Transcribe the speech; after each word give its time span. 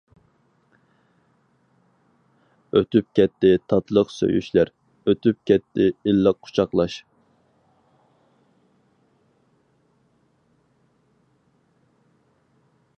ئۆتۈپ 2.79 3.09
كەتتى 3.19 3.51
تاتلىق 3.73 4.13
سۆيۈشلەر، 4.13 4.71
ئۆتۈپ 5.13 5.39
كەتتى 5.51 5.87
ئىللىق 5.91 6.41
قۇچاقلاش. 6.47 6.97